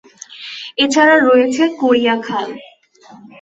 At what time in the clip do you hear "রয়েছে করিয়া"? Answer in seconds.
1.19-2.15